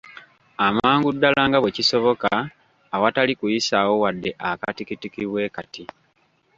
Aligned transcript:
Amangu 0.67 1.09
ddala 1.15 1.41
nga 1.47 1.57
bwe 1.59 1.75
kisoboka 1.77 2.31
awatali 2.95 3.33
kuyisaawo 3.39 3.93
wadde 4.03 4.29
akatikitiki 4.49 5.21
bwe 5.29 5.45
kati. 5.55 5.83